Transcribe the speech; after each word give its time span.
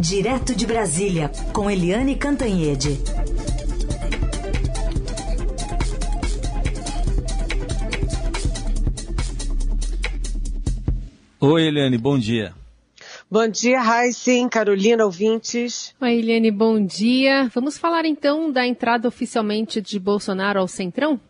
Direto 0.00 0.54
de 0.54 0.66
Brasília, 0.66 1.30
com 1.52 1.70
Eliane 1.70 2.16
Cantanhede. 2.16 2.98
Oi, 11.38 11.66
Eliane, 11.66 11.98
bom 11.98 12.18
dia. 12.18 12.54
Bom 13.30 13.46
dia, 13.46 13.82
Raíssen, 13.82 14.48
Carolina, 14.48 15.04
ouvintes. 15.04 15.94
Oi, 16.00 16.14
Eliane, 16.14 16.50
bom 16.50 16.82
dia. 16.82 17.50
Vamos 17.54 17.76
falar 17.76 18.06
então 18.06 18.50
da 18.50 18.66
entrada 18.66 19.06
oficialmente 19.06 19.82
de 19.82 19.98
Bolsonaro 19.98 20.60
ao 20.60 20.66
Centrão? 20.66 21.20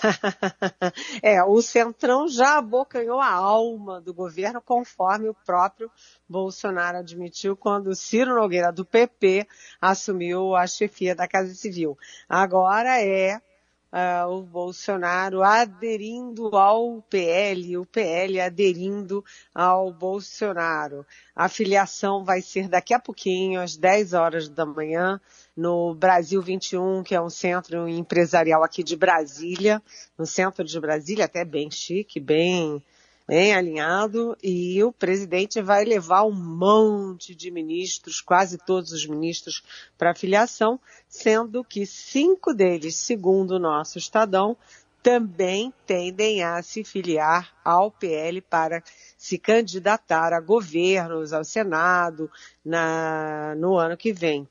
é, 1.22 1.42
o 1.42 1.60
Centrão 1.62 2.28
já 2.28 2.58
abocanhou 2.58 3.20
a 3.20 3.32
alma 3.32 4.00
do 4.00 4.14
governo, 4.14 4.60
conforme 4.60 5.28
o 5.28 5.34
próprio 5.34 5.90
Bolsonaro 6.28 6.98
admitiu 6.98 7.56
quando 7.56 7.94
Ciro 7.94 8.34
Nogueira, 8.34 8.72
do 8.72 8.84
PP, 8.84 9.46
assumiu 9.80 10.54
a 10.54 10.66
chefia 10.66 11.14
da 11.14 11.28
Casa 11.28 11.54
Civil. 11.54 11.98
Agora 12.28 13.02
é 13.02 13.40
uh, 13.92 14.30
o 14.30 14.42
Bolsonaro 14.42 15.42
aderindo 15.42 16.56
ao 16.56 17.02
PL, 17.02 17.76
o 17.76 17.86
PL 17.86 18.40
aderindo 18.40 19.24
ao 19.54 19.92
Bolsonaro. 19.92 21.04
A 21.34 21.48
filiação 21.48 22.24
vai 22.24 22.40
ser 22.40 22.68
daqui 22.68 22.94
a 22.94 23.00
pouquinho, 23.00 23.60
às 23.60 23.76
10 23.76 24.14
horas 24.14 24.48
da 24.48 24.64
manhã, 24.64 25.20
no 25.60 25.94
Brasil 25.94 26.40
21, 26.40 27.02
que 27.02 27.14
é 27.14 27.20
um 27.20 27.28
centro 27.28 27.86
empresarial 27.86 28.64
aqui 28.64 28.82
de 28.82 28.96
Brasília, 28.96 29.82
no 30.16 30.24
centro 30.24 30.64
de 30.64 30.80
Brasília, 30.80 31.26
até 31.26 31.44
bem 31.44 31.70
chique, 31.70 32.18
bem 32.18 32.82
bem 33.28 33.54
alinhado, 33.54 34.36
e 34.42 34.82
o 34.82 34.90
presidente 34.90 35.62
vai 35.62 35.84
levar 35.84 36.24
um 36.24 36.32
monte 36.32 37.32
de 37.32 37.48
ministros, 37.48 38.20
quase 38.20 38.58
todos 38.58 38.90
os 38.90 39.06
ministros, 39.06 39.62
para 39.96 40.16
filiação, 40.16 40.80
sendo 41.08 41.62
que 41.62 41.86
cinco 41.86 42.52
deles, 42.52 42.96
segundo 42.96 43.52
o 43.52 43.58
nosso 43.60 43.98
Estadão, 43.98 44.56
também 45.02 45.72
tendem 45.86 46.42
a 46.42 46.62
se 46.62 46.84
filiar 46.84 47.54
ao 47.64 47.90
PL 47.90 48.40
para 48.40 48.82
se 49.16 49.38
candidatar 49.38 50.32
a 50.32 50.40
governos, 50.40 51.32
ao 51.32 51.44
Senado, 51.44 52.30
na, 52.64 53.54
no 53.56 53.76
ano 53.76 53.96
que 53.96 54.12
vem. 54.12 54.46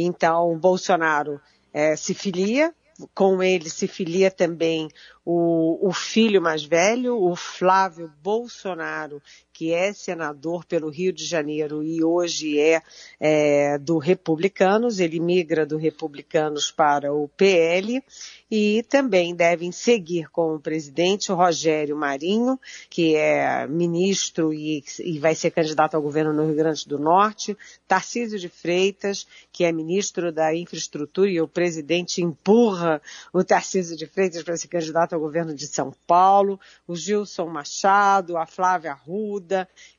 Então, 0.00 0.58
Bolsonaro 0.58 1.40
é, 1.72 1.96
se 1.96 2.14
filia, 2.14 2.74
com 3.14 3.42
ele 3.42 3.70
se 3.70 3.86
filia 3.86 4.30
também 4.30 4.88
o, 5.24 5.88
o, 5.88 5.92
filho 5.92 6.42
mais 6.42 6.64
velho, 6.64 7.16
o 7.16 7.36
Flávio 7.36 8.12
Bolsonaro, 8.22 9.22
que 9.58 9.72
é 9.72 9.92
senador 9.92 10.64
pelo 10.64 10.88
Rio 10.88 11.12
de 11.12 11.24
Janeiro 11.24 11.82
e 11.82 12.04
hoje 12.04 12.60
é, 12.60 12.80
é 13.18 13.76
do 13.76 13.98
Republicanos, 13.98 15.00
ele 15.00 15.18
migra 15.18 15.66
do 15.66 15.76
Republicanos 15.76 16.70
para 16.70 17.12
o 17.12 17.26
PL 17.26 18.00
e 18.48 18.84
também 18.88 19.34
devem 19.34 19.72
seguir 19.72 20.30
com 20.30 20.54
o 20.54 20.60
presidente 20.60 21.32
Rogério 21.32 21.96
Marinho, 21.96 22.56
que 22.88 23.16
é 23.16 23.66
ministro 23.66 24.54
e, 24.54 24.84
e, 25.00 25.18
vai 25.18 25.34
ser 25.34 25.50
candidato 25.50 25.96
ao 25.96 26.02
governo 26.02 26.32
no 26.32 26.46
Rio 26.46 26.54
Grande 26.54 26.86
do 26.86 26.96
Norte, 26.96 27.56
Tarcísio 27.88 28.38
de 28.38 28.48
Freitas, 28.48 29.26
que 29.52 29.64
é 29.64 29.72
ministro 29.72 30.30
da 30.30 30.54
infraestrutura 30.54 31.28
e 31.28 31.40
o 31.40 31.48
presidente 31.48 32.22
empurra 32.22 33.02
o 33.32 33.42
Tarcísio 33.42 33.96
de 33.96 34.06
Freitas 34.06 34.44
para 34.44 34.56
ser 34.56 34.68
candidato 34.68 35.14
ao 35.14 35.20
governo 35.20 35.52
de 35.52 35.66
São 35.66 35.92
Paulo, 36.06 36.60
o 36.86 36.94
Gilson 36.94 37.46
Machado, 37.48 38.36
a 38.36 38.46
Flávia 38.46 38.94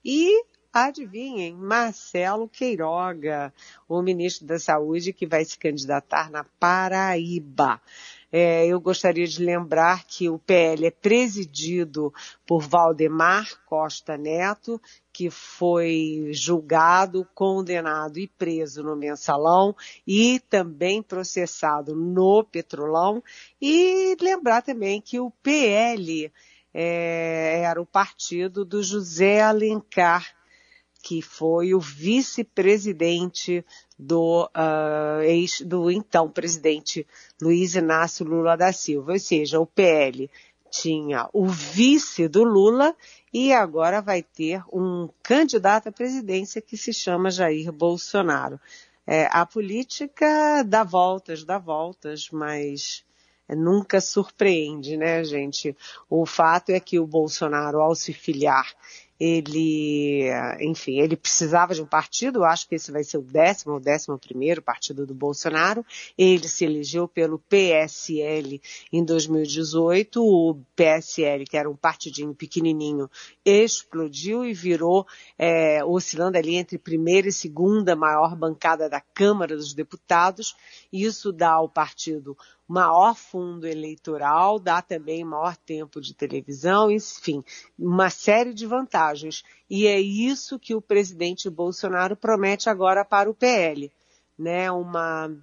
E 0.04 0.44
Adivinhem, 0.72 1.56
Marcelo 1.56 2.48
Queiroga, 2.48 3.52
o 3.88 4.04
ministro 4.04 4.46
da 4.46 4.60
Saúde 4.60 5.12
que 5.12 5.26
vai 5.26 5.44
se 5.44 5.58
candidatar 5.58 6.30
na 6.30 6.44
Paraíba. 6.44 7.82
É, 8.32 8.68
eu 8.68 8.80
gostaria 8.80 9.26
de 9.26 9.44
lembrar 9.44 10.06
que 10.06 10.30
o 10.30 10.38
PL 10.38 10.86
é 10.86 10.92
presidido 10.92 12.14
por 12.46 12.62
Valdemar 12.62 13.48
Costa 13.66 14.16
Neto, 14.16 14.80
que 15.12 15.32
foi 15.32 16.30
julgado, 16.32 17.28
condenado 17.34 18.20
e 18.20 18.28
preso 18.28 18.84
no 18.84 18.96
mensalão 18.96 19.76
e 20.06 20.40
também 20.40 21.02
processado 21.02 21.96
no 21.96 22.44
petrolão. 22.44 23.24
E 23.60 24.16
lembrar 24.22 24.62
também 24.62 25.02
que 25.02 25.20
o 25.20 25.32
PL 25.42 26.32
é, 26.82 27.62
era 27.64 27.82
o 27.82 27.86
partido 27.86 28.64
do 28.64 28.82
José 28.82 29.42
Alencar 29.42 30.26
que 31.02 31.22
foi 31.22 31.74
o 31.74 31.80
vice-presidente 31.80 33.66
do, 33.98 34.46
uh, 34.46 35.22
ex, 35.24 35.62
do 35.62 35.90
então 35.90 36.30
presidente 36.30 37.08
Luiz 37.42 37.76
Inácio 37.76 38.26
Lula 38.26 38.58
da 38.58 38.74
Silva. 38.74 39.14
Ou 39.14 39.20
seja, 39.20 39.60
o 39.60 39.66
PL 39.66 40.30
tinha 40.70 41.30
o 41.34 41.48
vice 41.48 42.28
do 42.28 42.44
Lula 42.44 42.96
e 43.34 43.54
agora 43.54 44.02
vai 44.02 44.22
ter 44.22 44.62
um 44.72 45.10
candidato 45.24 45.88
à 45.88 45.92
presidência 45.92 46.62
que 46.62 46.78
se 46.78 46.94
chama 46.94 47.32
Jair 47.32 47.72
Bolsonaro. 47.72 48.60
É, 49.08 49.28
a 49.32 49.46
política 49.46 50.64
dá 50.64 50.84
voltas, 50.84 51.44
dá 51.44 51.58
voltas, 51.58 52.30
mas 52.30 53.04
nunca 53.56 54.00
surpreende, 54.00 54.98
né, 54.98 55.24
gente? 55.24 55.76
O 56.10 56.26
fato 56.26 56.72
é 56.72 56.80
que 56.80 57.00
o 57.00 57.08
Bolsonaro, 57.08 57.82
ao 57.82 57.96
se 57.96 58.14
filiar 58.14 58.68
ele, 59.20 60.30
enfim, 60.62 61.02
ele 61.02 61.18
precisava 61.18 61.76
de 61.76 61.82
um 61.82 61.86
partido, 61.86 62.46
acho 62.46 62.68
que 62.70 62.76
esse 62.76 62.90
vai 62.90 63.04
ser 63.04 63.18
o 63.18 63.22
décimo 63.22 63.74
ou 63.74 63.80
décimo 63.80 64.18
primeiro 64.18 64.62
partido 64.62 65.06
do 65.06 65.14
Bolsonaro. 65.14 65.86
Ele 66.18 66.48
se 66.48 66.64
elegeu 66.64 67.06
pelo 67.06 67.38
PSL 67.38 68.62
em 68.94 69.04
2018. 69.04 70.24
O 70.24 70.56
PSL, 70.74 71.44
que 71.44 71.58
era 71.58 71.70
um 71.70 71.76
partidinho 71.76 72.34
pequenininho, 72.34 73.10
explodiu 73.44 74.46
e 74.46 74.54
virou, 74.54 75.06
é, 75.38 75.84
oscilando 75.84 76.38
ali 76.38 76.56
entre 76.56 76.78
primeira 76.78 77.28
e 77.28 77.34
segunda 77.34 77.98
maior 77.98 78.38
bancada 78.38 78.88
da 78.90 79.02
Câmara 79.02 79.58
dos 79.58 79.74
Deputados. 79.74 80.56
Isso 80.94 81.34
dá 81.34 81.52
ao 81.52 81.68
partido 81.68 82.38
maior 82.70 83.16
fundo 83.16 83.66
eleitoral, 83.66 84.60
dá 84.60 84.80
também 84.80 85.26
maior 85.26 85.58
tempo 85.58 86.00
de 86.00 86.14
televisão, 86.14 86.92
enfim, 86.92 87.44
uma 87.78 88.12
série 88.12 88.54
de 88.54 88.68
vantagens. 88.68 89.44
E 89.68 89.88
é 89.88 90.00
isso 90.00 90.60
que 90.60 90.76
o 90.76 90.82
presidente 90.82 91.50
Bolsonaro 91.50 92.16
promete 92.16 92.70
agora 92.70 93.04
para 93.04 93.28
o 93.28 93.34
PL, 93.34 93.92
né? 94.38 94.72
Uma 94.72 95.36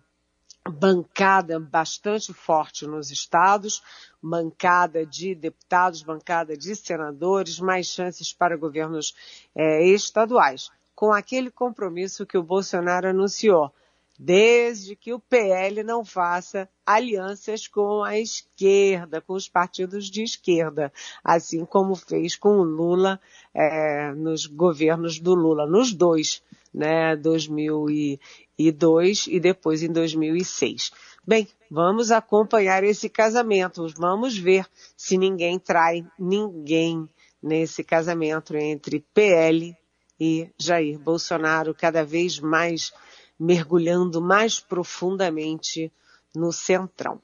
bancada 0.71 1.59
bastante 1.59 2.33
forte 2.33 2.87
nos 2.87 3.11
estados, 3.11 3.83
bancada 4.23 5.05
de 5.05 5.35
deputados, 5.35 6.03
bancada 6.03 6.57
de 6.57 6.77
senadores, 6.77 7.59
mais 7.59 7.89
chances 7.89 8.33
para 8.33 8.57
governos 8.57 9.17
é, 9.53 9.85
estaduais, 9.85 10.71
com 10.95 11.13
aquele 11.13 11.51
compromisso 11.51 12.25
que 12.25 12.39
o 12.39 12.43
Bolsonaro 12.43 13.09
anunciou 13.09 13.73
desde 14.19 14.97
que 14.97 15.13
o 15.13 15.21
PL 15.21 15.83
não 15.83 16.05
faça 16.05 16.69
alianças 16.85 17.67
com 17.67 18.03
a 18.03 18.19
esquerda, 18.19 19.21
com 19.21 19.35
os 19.35 19.49
partidos 19.49 20.11
de 20.11 20.23
esquerda, 20.23 20.93
assim 21.23 21.65
como 21.65 21.95
fez 21.95 22.37
com 22.37 22.59
o 22.59 22.63
Lula 22.63 23.21
é, 23.55 24.13
nos 24.13 24.47
governos 24.47 25.19
do 25.19 25.35
Lula, 25.35 25.67
nos 25.67 25.93
dois, 25.93 26.43
né, 26.73 27.17
2002 27.17 29.27
e 29.27 29.41
depois 29.41 29.83
em 29.83 29.93
2006. 29.93 30.93
Bem, 31.27 31.49
vamos 31.71 32.11
acompanhar 32.11 32.85
esse 32.85 33.09
casamento, 33.09 33.87
vamos 33.97 34.39
ver 34.39 34.67
se 34.97 35.19
ninguém 35.19 35.59
trai 35.59 36.07
ninguém 36.19 37.09
nesse 37.43 37.83
casamento 37.83 38.57
entre 38.57 39.05
PL 39.13 39.77
e 40.19 40.49
Jair 40.59 40.99
Bolsonaro, 40.99 41.75
cada 41.75 42.05
vez 42.05 42.39
mais 42.39 42.93
mergulhando 43.39 44.21
mais 44.21 44.61
profundamente 44.61 45.93
no 46.35 46.53
centrão. 46.53 47.21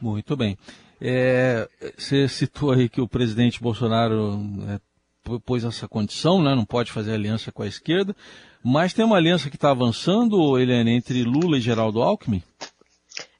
Muito 0.00 0.36
bem. 0.36 0.58
É, 1.00 1.68
você 1.96 2.28
citou 2.28 2.72
aí 2.72 2.88
que 2.88 3.00
o 3.00 3.08
presidente 3.08 3.60
Bolsonaro 3.60 4.40
é, 4.68 4.80
pôs 5.44 5.64
essa 5.64 5.88
condição, 5.88 6.42
né, 6.42 6.54
não 6.54 6.64
pode 6.64 6.92
fazer 6.92 7.12
aliança 7.12 7.50
com 7.50 7.62
a 7.62 7.66
esquerda, 7.66 8.14
mas 8.62 8.92
tem 8.92 9.04
uma 9.04 9.16
aliança 9.16 9.50
que 9.50 9.56
está 9.56 9.70
avançando, 9.70 10.58
Helene, 10.58 10.92
entre 10.92 11.22
Lula 11.22 11.58
e 11.58 11.60
Geraldo 11.60 12.02
Alckmin? 12.02 12.42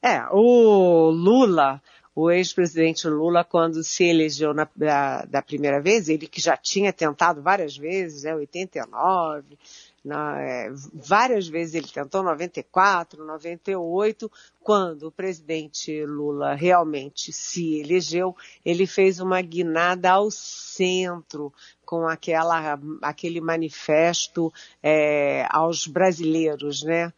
É, 0.03 0.23
o 0.31 1.11
Lula 1.11 1.81
o 2.15 2.31
ex-presidente 2.31 3.09
Lula, 3.09 3.43
quando 3.43 3.83
se 3.83 4.05
elegeu 4.05 4.55
na, 4.55 4.69
da, 4.77 5.25
da, 5.25 5.43
primeira 5.43 5.81
vez, 5.81 6.09
ele 6.09 6.29
que 6.29 6.41
já 6.41 6.57
tinha 6.57 6.93
tentado 6.93 7.43
várias 7.43 7.77
vezes, 7.77 8.23
né, 8.23 8.35
89, 8.35 9.59
na, 10.05 10.41
é, 10.41 10.71
várias 10.93 11.49
vezes 11.49 11.75
ele 11.75 11.89
tentou, 11.89 12.23
94, 12.23 13.25
98, 13.25 14.31
quando 14.61 15.05
o 15.05 15.13
presidente 15.13 16.05
Lula 16.05 16.55
realmente 16.55 17.33
se 17.33 17.81
elegeu, 17.81 18.37
ele 18.65 18.87
fez 18.87 19.19
uma 19.19 19.41
guinada 19.41 20.11
ao 20.11 20.31
centro, 20.31 21.53
com 21.85 22.07
aquela, 22.07 22.79
aquele 23.03 23.41
manifesto 23.41 24.53
é, 24.83 25.47
aos 25.51 25.87
brasileiros, 25.87 26.83
né? 26.83 27.13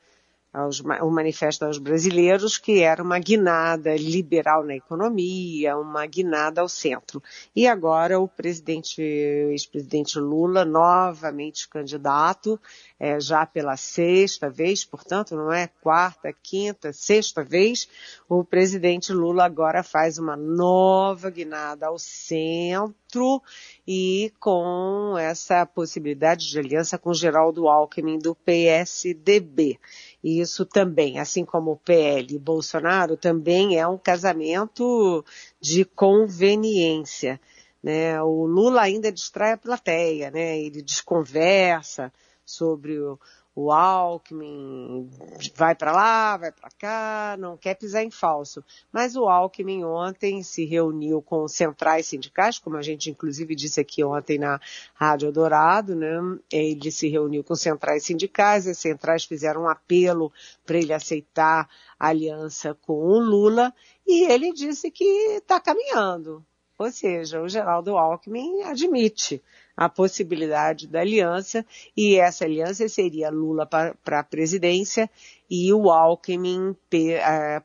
Aos, 0.57 0.81
o 0.81 1.11
Manifesto 1.11 1.67
aos 1.67 1.77
Brasileiros, 1.77 2.57
que 2.57 2.81
era 2.81 3.03
uma 3.03 3.19
guinada 3.19 3.95
liberal 3.95 4.65
na 4.65 4.75
economia, 4.75 5.77
uma 5.77 6.07
guinada 6.07 6.63
ao 6.63 6.69
centro. 6.69 7.23
E 7.55 7.67
agora 7.67 8.19
o 8.19 8.27
presidente, 8.27 9.03
ex-presidente 9.03 10.19
Lula, 10.19 10.65
novamente 10.65 11.69
candidato, 11.69 12.59
é, 12.99 13.21
já 13.21 13.45
pela 13.45 13.77
sexta 13.77 14.49
vez, 14.49 14.85
portanto, 14.85 15.37
não 15.37 15.53
é 15.53 15.69
quarta, 15.83 16.33
quinta, 16.33 16.93
sexta 16.93 17.45
vez, 17.45 17.89
o 18.29 18.43
presidente 18.43 19.13
Lula 19.13 19.45
agora 19.45 19.83
faz 19.83 20.19
uma 20.19 20.37
nova 20.37 21.29
guinada 21.29 21.87
ao 21.87 21.99
centro 21.99 23.43
e 23.87 24.33
com 24.41 25.15
essa 25.19 25.67
possibilidade 25.67 26.49
de 26.49 26.59
aliança 26.59 26.97
com 26.97 27.13
Geraldo 27.13 27.69
Alckmin 27.69 28.19
do 28.19 28.35
PSDB. 28.35 29.79
Isso 30.25 30.65
também, 30.65 31.19
assim 31.19 31.45
como 31.45 31.73
o 31.73 31.77
PL 31.77 32.35
e 32.35 32.39
Bolsonaro, 32.39 33.17
também 33.17 33.79
é 33.79 33.87
um 33.87 33.99
casamento 33.99 35.25
de 35.61 35.85
conveniência. 35.85 37.39
Né? 37.83 38.21
O 38.23 38.47
Lula 38.47 38.81
ainda 38.81 39.13
distrai 39.13 39.53
a 39.53 39.59
plateia, 39.59 40.31
né? 40.31 40.59
ele 40.59 40.83
desconversa 40.83 42.13
sobre 42.47 42.99
o, 43.01 43.19
o 43.57 43.73
Alckmin 43.73 45.11
vai 45.55 45.75
para 45.75 45.91
lá, 45.91 46.37
vai 46.37 46.53
para 46.53 46.69
cá, 46.79 47.37
não 47.39 47.57
quer 47.57 47.75
pisar 47.75 48.05
em 48.05 48.11
falso. 48.11 48.63
Mas 48.93 49.17
o 49.17 49.25
Alckmin 49.25 49.83
ontem 49.83 50.43
se 50.43 50.67
reuniu 50.67 51.21
com 51.21 51.49
centrais 51.49 52.07
sindicais, 52.07 52.59
como 52.59 52.77
a 52.77 52.83
gente 52.83 53.11
inclusive 53.11 53.57
disse 53.57 53.81
aqui 53.81 54.05
ontem 54.05 54.39
na 54.39 54.61
Rádio 54.95 55.33
Dourado, 55.33 55.97
né? 55.97 56.19
Ele 56.53 56.91
se 56.93 57.09
reuniu 57.09 57.43
com 57.43 57.57
centrais 57.57 58.05
sindicais, 58.05 58.67
as 58.67 58.79
centrais 58.79 59.25
fizeram 59.25 59.63
um 59.63 59.69
apelo 59.69 60.31
para 60.65 60.77
ele 60.77 60.93
aceitar 60.93 61.69
a 61.99 62.09
aliança 62.09 62.75
com 62.83 62.93
o 62.93 63.19
Lula 63.19 63.75
e 64.07 64.31
ele 64.31 64.53
disse 64.53 64.91
que 64.91 65.05
está 65.05 65.59
caminhando. 65.59 66.45
Ou 66.79 66.91
seja, 66.91 67.41
o 67.41 67.49
Geraldo 67.49 67.97
Alckmin 67.97 68.63
admite 68.65 69.43
a 69.77 69.89
possibilidade 69.89 70.87
da 70.87 71.01
aliança, 71.01 71.65
e 71.97 72.17
essa 72.17 72.45
aliança 72.45 72.89
seria 72.89 73.31
Lula 73.31 73.67
para 73.67 74.21
a 74.21 74.25
presidência 74.25 75.11
e 75.51 75.73
o 75.73 75.91
Alckmin 75.91 76.71
uh, 76.71 76.77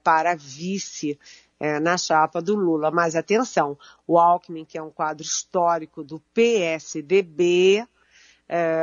para 0.03 0.35
vice 0.35 1.17
uh, 1.59 1.79
na 1.79 1.97
chapa 1.97 2.41
do 2.41 2.55
Lula. 2.55 2.91
Mas 2.91 3.15
atenção, 3.15 3.77
o 4.05 4.19
Alckmin, 4.19 4.65
que 4.65 4.77
é 4.77 4.83
um 4.83 4.91
quadro 4.91 5.23
histórico 5.23 6.03
do 6.03 6.19
PSDB, 6.33 7.87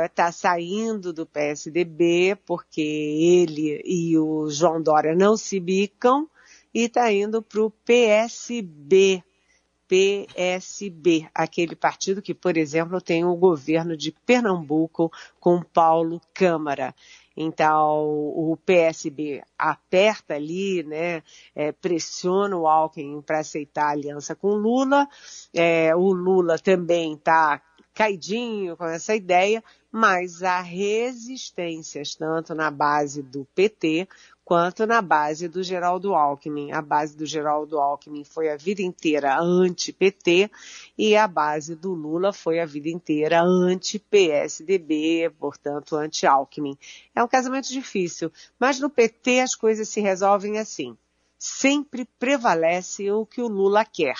está 0.05 0.29
uh, 0.29 0.33
saindo 0.33 1.13
do 1.13 1.27
PSDB 1.27 2.35
porque 2.43 2.81
ele 2.81 3.83
e 3.85 4.17
o 4.17 4.49
João 4.49 4.81
Dória 4.81 5.15
não 5.15 5.37
se 5.37 5.59
bicam 5.59 6.27
e 6.73 6.85
está 6.85 7.11
indo 7.11 7.41
para 7.41 7.61
o 7.61 7.69
PSB, 7.69 9.23
PSB, 9.89 11.27
aquele 11.33 11.75
partido 11.75 12.21
que, 12.21 12.35
por 12.35 12.55
exemplo, 12.55 13.01
tem 13.01 13.25
o 13.25 13.35
governo 13.35 13.97
de 13.97 14.11
Pernambuco 14.11 15.11
com 15.39 15.63
Paulo 15.63 16.21
Câmara. 16.31 16.93
Então, 17.35 18.05
o 18.05 18.55
PSB 18.63 19.41
aperta 19.57 20.35
ali, 20.35 20.83
né, 20.83 21.23
é, 21.55 21.71
pressiona 21.71 22.55
o 22.55 22.67
Alckmin 22.67 23.21
para 23.21 23.39
aceitar 23.39 23.85
a 23.85 23.91
aliança 23.91 24.35
com 24.35 24.53
Lula. 24.53 25.07
É, 25.53 25.95
o 25.95 26.13
Lula 26.13 26.59
também 26.59 27.13
está 27.13 27.59
caidinho 27.93 28.77
com 28.77 28.85
essa 28.85 29.15
ideia, 29.15 29.63
mas 29.91 30.43
há 30.43 30.61
resistências 30.61 32.15
tanto 32.15 32.53
na 32.53 32.69
base 32.69 33.23
do 33.23 33.45
PT 33.55 34.07
quanto 34.49 34.87
na 34.87 34.99
base 34.99 35.47
do 35.47 35.61
Geraldo 35.61 36.15
Alckmin. 36.15 36.71
A 36.71 36.81
base 36.81 37.15
do 37.15 37.23
Geraldo 37.23 37.77
Alckmin 37.77 38.23
foi 38.23 38.49
a 38.49 38.57
vida 38.57 38.81
inteira 38.81 39.39
anti-PT 39.39 40.49
e 40.97 41.15
a 41.15 41.27
base 41.27 41.75
do 41.75 41.93
Lula 41.93 42.33
foi 42.33 42.59
a 42.59 42.65
vida 42.65 42.89
inteira 42.89 43.43
anti-PSDB, 43.43 45.31
portanto 45.37 45.95
anti-Alckmin. 45.95 46.75
É 47.13 47.23
um 47.23 47.27
casamento 47.27 47.69
difícil, 47.69 48.31
mas 48.59 48.79
no 48.79 48.89
PT 48.89 49.39
as 49.41 49.53
coisas 49.53 49.87
se 49.87 50.01
resolvem 50.01 50.57
assim. 50.57 50.97
Sempre 51.37 52.03
prevalece 52.17 53.11
o 53.11 53.27
que 53.27 53.43
o 53.43 53.47
Lula 53.47 53.85
quer. 53.85 54.17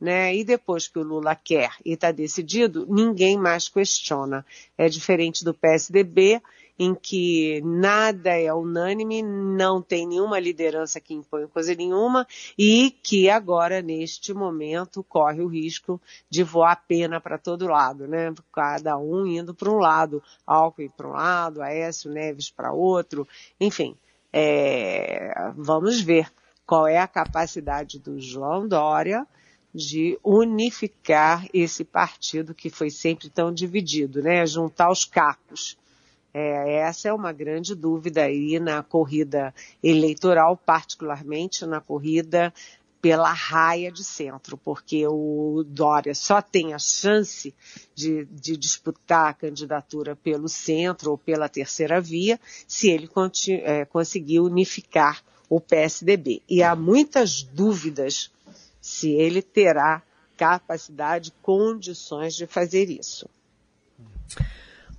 Né? 0.00 0.36
E 0.36 0.44
depois 0.44 0.86
que 0.86 1.00
o 1.00 1.02
Lula 1.02 1.34
quer 1.34 1.72
e 1.84 1.94
está 1.94 2.12
decidido, 2.12 2.86
ninguém 2.88 3.36
mais 3.36 3.68
questiona. 3.68 4.46
É 4.78 4.88
diferente 4.88 5.44
do 5.44 5.52
PSDB, 5.52 6.40
em 6.78 6.94
que 6.94 7.60
nada 7.64 8.30
é 8.30 8.52
unânime, 8.52 9.22
não 9.22 9.80
tem 9.80 10.06
nenhuma 10.06 10.38
liderança 10.38 11.00
que 11.00 11.14
impõe 11.14 11.46
coisa 11.46 11.74
nenhuma 11.74 12.26
e 12.58 12.90
que 13.02 13.30
agora, 13.30 13.80
neste 13.80 14.34
momento, 14.34 15.02
corre 15.02 15.40
o 15.40 15.48
risco 15.48 16.00
de 16.28 16.42
voar 16.42 16.84
pena 16.86 17.20
para 17.20 17.38
todo 17.38 17.66
lado, 17.66 18.06
né? 18.06 18.32
Cada 18.52 18.98
um 18.98 19.26
indo 19.26 19.54
para 19.54 19.70
um 19.70 19.78
lado, 19.78 20.22
Alckmin 20.46 20.90
para 20.90 21.08
um 21.08 21.12
lado, 21.12 21.62
Aécio 21.62 22.10
Neves 22.10 22.50
para 22.50 22.72
outro, 22.72 23.26
enfim. 23.60 23.96
É, 24.32 25.52
vamos 25.56 26.00
ver 26.00 26.30
qual 26.66 26.86
é 26.86 26.98
a 26.98 27.08
capacidade 27.08 27.98
do 27.98 28.20
João 28.20 28.68
Dória 28.68 29.26
de 29.74 30.18
unificar 30.24 31.46
esse 31.52 31.84
partido 31.84 32.54
que 32.54 32.70
foi 32.70 32.90
sempre 32.90 33.28
tão 33.28 33.52
dividido, 33.52 34.22
né? 34.22 34.46
Juntar 34.46 34.90
os 34.90 35.04
cacos. 35.04 35.76
É, 36.38 36.80
essa 36.80 37.08
é 37.08 37.12
uma 37.14 37.32
grande 37.32 37.74
dúvida 37.74 38.24
aí 38.24 38.60
na 38.60 38.82
corrida 38.82 39.54
eleitoral, 39.82 40.54
particularmente 40.54 41.64
na 41.64 41.80
corrida 41.80 42.52
pela 43.00 43.32
raia 43.32 43.90
de 43.90 44.04
centro, 44.04 44.58
porque 44.58 45.06
o 45.06 45.64
Dória 45.66 46.14
só 46.14 46.42
tem 46.42 46.74
a 46.74 46.78
chance 46.78 47.54
de, 47.94 48.26
de, 48.26 48.54
disputar 48.54 49.30
a 49.30 49.32
candidatura 49.32 50.14
pelo 50.14 50.46
centro 50.46 51.12
ou 51.12 51.16
pela 51.16 51.48
terceira 51.48 52.02
via 52.02 52.38
se 52.68 52.90
ele 52.90 53.08
é, 53.62 53.86
conseguir 53.86 54.40
unificar 54.40 55.24
o 55.48 55.58
PSDB. 55.58 56.42
E 56.46 56.62
há 56.62 56.76
muitas 56.76 57.42
dúvidas 57.42 58.30
se 58.78 59.10
ele 59.12 59.40
terá 59.40 60.02
capacidade, 60.36 61.32
condições 61.40 62.34
de 62.34 62.46
fazer 62.46 62.90
isso. 62.90 63.26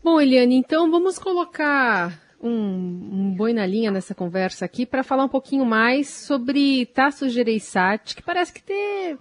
Bom, 0.07 0.21
Eliane, 0.21 0.55
então 0.55 0.89
vamos 0.89 1.19
colocar 1.19 2.17
um, 2.41 2.49
um 2.49 3.33
boi 3.35 3.51
na 3.51 3.65
linha 3.65 3.91
nessa 3.91 4.15
conversa 4.15 4.63
aqui 4.63 4.85
para 4.85 5.03
falar 5.03 5.25
um 5.25 5.27
pouquinho 5.29 5.65
mais 5.65 6.07
sobre 6.07 6.85
Tasso 6.85 7.27
Gereissati, 7.27 8.15
que 8.15 8.21
parece 8.21 8.53
que 8.53 8.63
tem, 8.63 9.17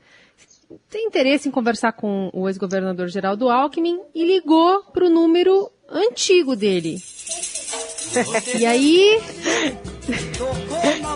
tem 0.88 1.08
interesse 1.08 1.48
em 1.48 1.50
conversar 1.50 1.90
com 1.90 2.30
o 2.32 2.48
ex-governador 2.48 3.08
Geraldo 3.08 3.50
Alckmin 3.50 3.98
e 4.14 4.24
ligou 4.24 4.84
para 4.92 5.06
o 5.06 5.10
número 5.10 5.72
antigo 5.90 6.54
dele. 6.54 6.98
E 8.56 8.64
aí. 8.64 9.20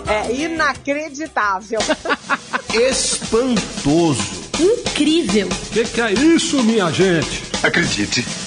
É 0.05 0.33
inacreditável. 0.33 1.79
Espantoso. 2.75 4.51
Incrível. 4.59 5.47
O 5.47 5.71
que, 5.71 5.85
que 5.85 6.01
é 6.01 6.11
isso, 6.11 6.61
minha 6.61 6.91
gente? 6.91 7.43
Acredite 7.63 8.40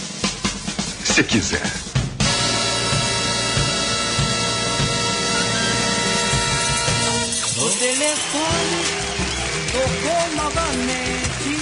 você 1.14 1.22
quiser. 1.22 1.62
O 7.56 7.70
telefone 7.78 8.82
tocou 9.70 10.42
novamente. 10.42 11.52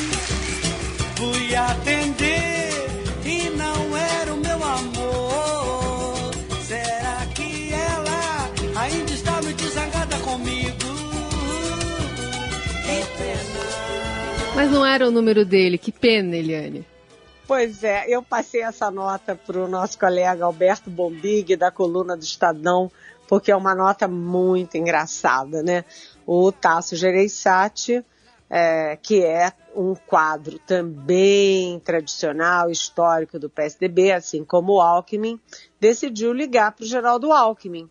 Fui 1.16 1.54
atender 1.54 2.86
e 3.26 3.50
não 3.50 3.94
era 3.94 4.32
o 4.32 4.38
meu 4.38 4.64
amor. 4.64 6.30
Será 6.66 7.26
que 7.34 7.74
ela 7.74 8.50
ainda 8.74 9.12
está 9.12 9.42
muito 9.42 9.68
zangada 9.68 10.16
comigo? 10.20 10.78
Que 12.86 13.04
pena. 13.18 14.54
Mas 14.56 14.70
não 14.70 14.86
era 14.86 15.06
o 15.06 15.10
número 15.10 15.44
dele, 15.44 15.76
que 15.76 15.92
pena, 15.92 16.36
Eliane. 16.36 16.86
Pois 17.52 17.84
é, 17.84 18.06
eu 18.08 18.22
passei 18.22 18.62
essa 18.62 18.90
nota 18.90 19.36
para 19.36 19.58
o 19.58 19.68
nosso 19.68 19.98
colega 19.98 20.46
Alberto 20.46 20.88
Bombig, 20.88 21.54
da 21.54 21.70
coluna 21.70 22.16
do 22.16 22.22
Estadão, 22.22 22.90
porque 23.28 23.52
é 23.52 23.54
uma 23.54 23.74
nota 23.74 24.08
muito 24.08 24.78
engraçada, 24.78 25.62
né? 25.62 25.84
O 26.26 26.50
Tasso 26.50 26.96
Gereissati 26.96 28.02
é, 28.48 28.96
que 28.96 29.22
é 29.22 29.52
um 29.76 29.94
quadro 29.94 30.58
também 30.60 31.78
tradicional, 31.80 32.70
histórico 32.70 33.38
do 33.38 33.50
PSDB, 33.50 34.12
assim 34.12 34.42
como 34.46 34.76
o 34.76 34.80
Alckmin, 34.80 35.38
decidiu 35.78 36.32
ligar 36.32 36.72
para 36.72 36.84
o 36.84 36.88
Geraldo 36.88 37.32
Alckmin. 37.32 37.86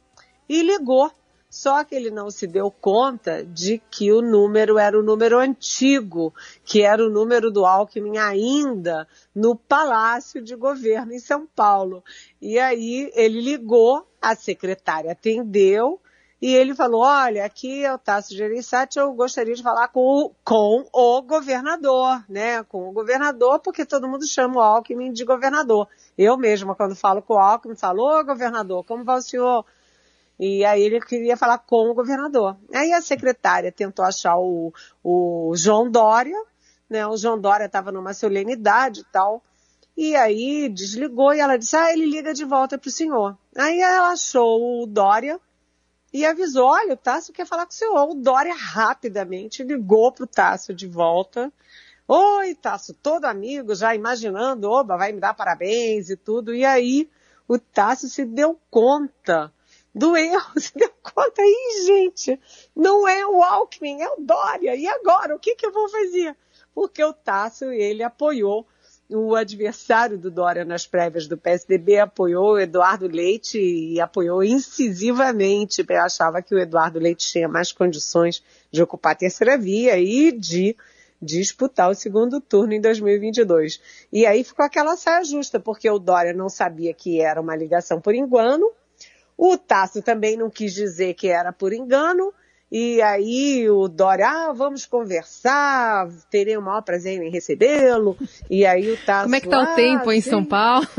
E 0.50 0.64
ligou, 0.64 1.12
só 1.52 1.84
que 1.84 1.94
ele 1.94 2.10
não 2.10 2.32
se 2.32 2.48
deu 2.48 2.72
conta 2.72 3.44
de 3.44 3.78
que 3.92 4.10
o 4.10 4.22
número 4.22 4.80
era 4.80 4.98
o 4.98 5.04
número 5.04 5.38
antigo, 5.38 6.34
que 6.64 6.82
era 6.82 7.06
o 7.06 7.10
número 7.10 7.52
do 7.52 7.66
Alckmin 7.66 8.18
ainda 8.18 9.06
no 9.36 9.54
Palácio 9.54 10.42
de 10.42 10.56
Governo 10.56 11.12
em 11.12 11.20
São 11.20 11.46
Paulo. 11.46 12.02
E 12.42 12.58
aí 12.58 13.12
ele 13.14 13.42
ligou, 13.42 14.08
a 14.22 14.34
secretária 14.34 15.12
atendeu, 15.12 16.00
e 16.42 16.56
ele 16.56 16.74
falou, 16.74 17.02
olha, 17.02 17.44
aqui 17.44 17.84
é 17.84 17.94
o 17.94 17.98
Tasso 17.98 18.34
Gereissati, 18.34 18.98
eu 18.98 19.12
gostaria 19.14 19.54
de 19.54 19.62
falar 19.62 19.90
com 19.90 20.00
o, 20.00 20.32
com 20.46 20.88
o 20.94 21.22
governador, 21.22 22.24
né? 22.30 22.64
Com 22.64 22.88
o 22.88 22.94
governador, 22.94 23.60
porque 23.60 23.86
todo 23.86 24.08
mundo 24.08 24.26
chama 24.26 24.56
o 24.56 24.62
Alckmin 24.62 25.12
de 25.12 25.26
governador. 25.26 25.86
Eu 26.18 26.38
mesma, 26.38 26.74
quando 26.76 26.96
falo 26.96 27.22
com 27.22 27.34
o 27.34 27.40
Alckmin, 27.40 27.76
falo, 27.76 28.04
ô 28.04 28.24
governador, 28.24 28.86
como 28.86 29.04
vai 29.04 29.20
o 29.20 29.22
senhor? 29.22 29.66
E 30.44 30.66
aí 30.66 30.82
ele 30.82 31.00
queria 31.00 31.38
falar 31.38 31.60
com 31.60 31.92
o 31.92 31.94
governador. 31.94 32.58
Aí 32.74 32.92
a 32.94 33.00
secretária 33.00 33.72
tentou 33.72 34.04
achar 34.04 34.36
o, 34.40 34.74
o 35.04 35.54
João 35.56 35.88
Dória, 35.88 36.36
né? 36.90 37.06
O 37.06 37.16
João 37.16 37.40
Dória 37.40 37.66
estava 37.66 37.92
numa 37.92 38.12
solenidade 38.12 39.02
e 39.02 39.06
tal. 39.12 39.44
E 39.96 40.16
aí 40.16 40.68
desligou 40.68 41.32
e 41.32 41.40
ela 41.40 41.58
disse, 41.58 41.76
ah, 41.76 41.94
ele 41.94 42.08
liga 42.08 42.34
de 42.34 42.44
volta 42.44 42.76
para 42.76 42.88
o 42.88 42.92
senhor. 42.92 43.38
Aí 43.56 43.80
ela 43.82 44.14
achou 44.14 44.82
o 44.82 44.88
Dória, 44.88 45.40
e 46.12 46.26
avisou, 46.26 46.66
olha, 46.66 46.96
o 46.96 46.98
Tássio 46.98 47.34
quer 47.34 47.46
falar 47.46 47.68
com 47.68 47.72
o 47.72 47.76
senhor. 47.76 48.10
O 48.10 48.16
Dória 48.16 48.56
rapidamente 48.56 49.64
ligou 49.64 50.12
para 50.12 50.24
o 50.24 50.28
Tássio 50.28 50.74
de 50.74 50.88
volta. 50.88 51.54
Oi, 52.08 52.56
Tássio, 52.56 52.96
todo 52.96 53.26
amigo, 53.26 53.76
já 53.76 53.94
imaginando, 53.94 54.70
oba, 54.70 54.98
vai 54.98 55.12
me 55.12 55.20
dar 55.20 55.36
parabéns 55.36 56.10
e 56.10 56.18
tudo. 56.18 56.52
E 56.52 56.66
aí 56.66 57.08
o 57.48 57.60
Tássio 57.60 58.10
se 58.10 58.26
deu 58.26 58.60
conta 58.72 59.54
do 59.94 60.16
erro, 60.16 60.60
se 60.60 60.74
deu 60.76 60.92
conta 61.02 61.42
aí, 61.42 61.84
gente, 61.86 62.40
não 62.76 63.08
é 63.08 63.26
o 63.26 63.44
Alckmin, 63.44 64.02
é 64.02 64.10
o 64.10 64.18
Dória. 64.20 64.76
E 64.76 64.88
agora, 64.88 65.36
o 65.36 65.40
que, 65.40 65.56
que 65.56 65.66
eu 65.66 65.72
vou 65.72 65.90
fazer? 65.90 66.36
Porque 66.74 67.04
o 67.04 67.14
Tássio, 67.14 67.72
ele 67.72 68.02
apoiou 68.02 68.66
o 69.14 69.36
adversário 69.36 70.18
do 70.18 70.32
Dória 70.32 70.64
nas 70.64 70.88
prévias 70.88 71.28
do 71.28 71.38
PSDB 71.38 72.00
apoiou 72.00 72.54
o 72.54 72.60
Eduardo 72.60 73.08
Leite 73.08 73.60
e 73.60 74.00
apoiou 74.00 74.42
incisivamente, 74.42 75.84
porque 75.84 76.00
achava 76.00 76.42
que 76.42 76.56
o 76.56 76.60
Eduardo 76.60 76.98
Leite 76.98 77.28
tinha 77.28 77.48
mais 77.48 77.74
condições 77.74 78.42
de 78.72 78.82
ocupar 78.82 79.12
a 79.12 79.18
terceira 79.18 79.58
via 79.58 79.98
e 80.00 80.32
de 80.32 80.78
disputar 81.22 81.90
o 81.90 81.94
segundo 81.94 82.40
turno 82.40 82.74
em 82.74 82.82
2022. 82.82 83.82
E 84.12 84.26
aí 84.26 84.44
ficou 84.44 84.66
aquela 84.66 84.96
saia 84.96 85.24
justa, 85.24 85.60
porque 85.60 85.90
o 85.90 86.00
Dória 86.00 86.34
não 86.34 86.48
sabia 86.48 86.94
que 86.94 87.20
era 87.20 87.42
uma 87.42 87.56
ligação 87.56 88.00
por 88.00 88.16
engano, 88.16 88.72
o 89.44 89.58
Tasso 89.58 90.04
também 90.04 90.38
não 90.38 90.52
quis 90.52 90.72
dizer 90.72 91.16
que 91.16 91.28
era 91.28 91.52
por 91.52 91.74
engano, 91.74 92.32
e 92.72 93.02
aí 93.02 93.68
o 93.68 93.88
Dória, 93.88 94.30
ah, 94.30 94.54
vamos 94.54 94.86
conversar, 94.86 96.08
terei 96.30 96.56
o 96.56 96.62
maior 96.62 96.84
prazer 96.84 97.20
em 97.20 97.32
recebê-lo. 97.32 98.16
E 98.48 98.68
aí 98.68 98.92
o 98.92 99.04
Tasso... 99.04 99.24
Como 99.24 99.36
é 99.36 99.42
que 99.42 99.50
tá 99.50 99.62
ah, 99.62 99.74
o 99.74 99.76
tempo 99.76 100.12
em 100.12 100.22
sim. 100.22 100.30
São 100.30 100.46
Paulo? 100.46 100.88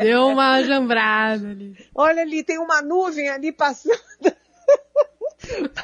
Deu 0.00 0.28
uma 0.28 0.62
jambrada 0.62 1.48
ali. 1.48 1.76
Olha 1.92 2.22
ali, 2.22 2.44
tem 2.44 2.60
uma 2.60 2.80
nuvem 2.80 3.28
ali 3.28 3.50
passando. 3.50 3.98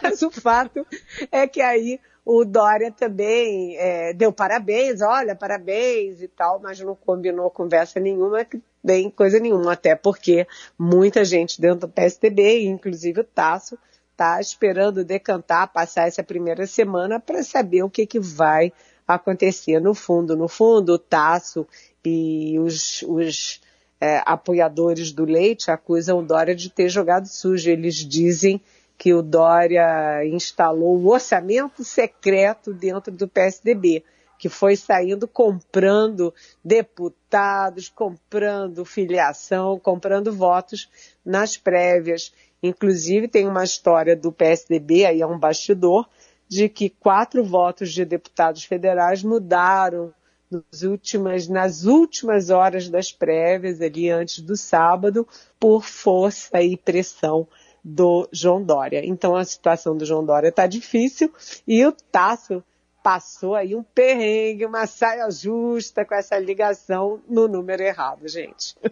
Mas 0.01 0.23
o 0.23 0.31
fato 0.31 0.87
é 1.33 1.49
que 1.49 1.61
aí 1.61 1.99
o 2.25 2.45
Dória 2.45 2.93
também 2.93 3.77
é, 3.79 4.13
deu 4.15 4.33
parabéns, 4.33 5.01
olha, 5.01 5.35
parabéns 5.35 6.23
e 6.23 6.29
tal, 6.29 6.61
mas 6.61 6.79
não 6.79 6.95
combinou 6.95 7.51
conversa 7.51 7.99
nenhuma, 7.99 8.47
bem 8.83 9.11
coisa 9.11 9.39
nenhuma, 9.39 9.73
até 9.73 9.95
porque 9.95 10.47
muita 10.79 11.25
gente 11.25 11.61
dentro 11.61 11.81
do 11.81 11.89
PSDB, 11.89 12.65
inclusive 12.65 13.21
o 13.21 13.25
Tasso, 13.25 13.79
está 14.13 14.41
esperando 14.41 15.05
decantar, 15.05 15.73
passar 15.73 16.07
essa 16.07 16.23
primeira 16.23 16.67
semana 16.67 17.19
para 17.19 17.43
saber 17.43 17.83
o 17.83 17.91
que, 17.91 18.07
que 18.07 18.21
vai 18.21 18.73
acontecer 19.07 19.81
no 19.81 19.95
fundo. 19.95 20.37
No 20.37 20.47
fundo, 20.47 20.95
o 20.95 20.99
Tasso 20.99 21.67
e 22.05 22.59
os, 22.59 23.03
os 23.03 23.61
é, 24.01 24.23
apoiadores 24.27 25.13
do 25.13 25.25
Leite 25.25 25.71
acusam 25.71 26.19
o 26.19 26.23
Dória 26.23 26.55
de 26.55 26.71
ter 26.71 26.89
jogado 26.89 27.27
sujo. 27.27 27.71
Eles 27.71 27.97
dizem 27.97 28.61
que 28.97 29.15
o 29.15 29.23
Dória 29.23 30.25
instalou 30.27 30.99
o 30.99 31.09
orçamento 31.09 31.83
secreto 31.83 32.75
dentro 32.75 33.11
do 33.11 33.27
PSDB, 33.27 34.05
que 34.41 34.49
foi 34.49 34.75
saindo 34.75 35.29
comprando 35.29 36.33
deputados, 36.65 37.91
comprando 37.91 38.87
filiação, 38.87 39.79
comprando 39.79 40.33
votos 40.33 40.89
nas 41.23 41.59
prévias. 41.59 42.33
Inclusive 42.63 43.29
tem 43.29 43.47
uma 43.47 43.63
história 43.63 44.17
do 44.17 44.33
PSDB, 44.33 45.05
aí 45.05 45.21
é 45.21 45.27
um 45.27 45.39
bastidor, 45.39 46.09
de 46.49 46.71
que 46.71 46.89
quatro 46.89 47.45
votos 47.45 47.93
de 47.93 48.03
deputados 48.03 48.65
federais 48.65 49.23
mudaram 49.23 50.11
nas 50.51 50.83
últimas, 50.85 51.47
nas 51.47 51.85
últimas 51.85 52.49
horas 52.49 52.89
das 52.89 53.13
prévias, 53.13 53.83
ali 53.83 54.09
antes 54.09 54.41
do 54.41 54.57
sábado, 54.57 55.29
por 55.61 55.85
força 55.85 56.63
e 56.63 56.79
pressão 56.79 57.47
do 57.85 58.27
João 58.33 58.65
Dória. 58.65 59.05
Então 59.05 59.37
a 59.37 59.45
situação 59.45 59.95
do 59.95 60.07
João 60.07 60.25
Dória 60.25 60.49
está 60.49 60.67
difícil 60.67 61.31
e 61.69 61.85
o 61.85 61.93
Tasso 61.93 62.65
passou 63.03 63.55
aí 63.55 63.75
um 63.75 63.83
perrengue, 63.83 64.67
uma 64.67 64.87
saia 64.87 65.31
justa 65.31 66.05
com 66.05 66.15
essa 66.15 66.39
ligação 66.39 67.21
no 67.29 67.49
número 67.49 67.83
errado, 67.83 68.29
gente. 68.29 68.77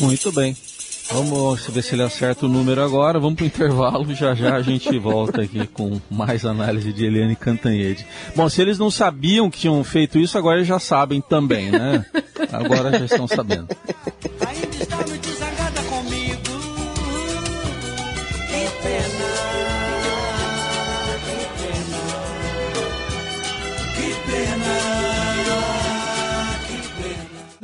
Muito 0.00 0.32
bem. 0.32 0.56
Vamos 1.10 1.66
ver 1.68 1.82
se 1.82 1.94
ele 1.94 2.02
acerta 2.02 2.44
o 2.44 2.48
número 2.48 2.82
agora. 2.82 3.18
Vamos 3.18 3.36
para 3.36 3.44
o 3.44 3.46
intervalo. 3.46 4.14
Já 4.14 4.34
já 4.34 4.54
a 4.56 4.62
gente 4.62 4.96
volta 4.98 5.42
aqui 5.42 5.66
com 5.66 5.98
mais 6.10 6.44
análise 6.44 6.92
de 6.92 7.06
Eliane 7.06 7.34
Cantanhede. 7.34 8.06
Bom, 8.36 8.48
se 8.48 8.60
eles 8.60 8.78
não 8.78 8.90
sabiam 8.90 9.50
que 9.50 9.58
tinham 9.58 9.82
feito 9.82 10.18
isso, 10.18 10.36
agora 10.36 10.58
eles 10.58 10.68
já 10.68 10.78
sabem 10.78 11.20
também, 11.20 11.70
né? 11.70 12.04
Agora 12.52 12.98
já 12.98 13.06
estão 13.06 13.26
sabendo. 13.26 13.68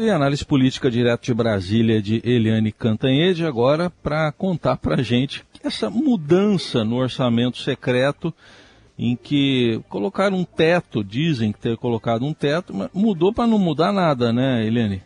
E 0.04 0.10
análise 0.10 0.44
política 0.44 0.90
direto 0.90 1.24
de 1.24 1.32
Brasília 1.32 2.02
de 2.02 2.20
Eliane 2.22 2.70
Cantanhede, 2.70 3.46
agora 3.46 3.88
para 3.88 4.30
contar 4.32 4.76
para 4.76 5.02
gente 5.02 5.42
essa 5.64 5.88
mudança 5.88 6.84
no 6.84 6.96
orçamento 6.96 7.56
secreto 7.56 8.30
em 8.98 9.16
que 9.16 9.82
colocaram 9.88 10.36
um 10.36 10.44
teto, 10.44 11.02
dizem 11.02 11.52
que 11.52 11.58
ter 11.58 11.78
colocado 11.78 12.22
um 12.22 12.34
teto, 12.34 12.74
mas 12.74 12.90
mudou 12.92 13.32
para 13.32 13.46
não 13.46 13.58
mudar 13.58 13.94
nada, 13.94 14.30
né, 14.30 14.66
Eliane? 14.66 15.02